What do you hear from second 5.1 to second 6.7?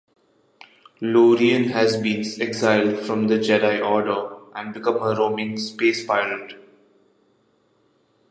roaming space-pirate.